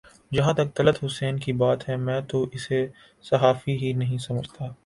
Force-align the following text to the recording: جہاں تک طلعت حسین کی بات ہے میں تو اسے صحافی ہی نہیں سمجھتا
جہاں 0.31 0.53
تک 0.53 0.73
طلعت 0.75 1.03
حسین 1.03 1.37
کی 1.39 1.53
بات 1.53 1.87
ہے 1.89 1.95
میں 1.97 2.19
تو 2.21 2.43
اسے 2.53 2.85
صحافی 3.25 3.77
ہی 3.77 3.93
نہیں 3.93 4.17
سمجھتا 4.17 4.71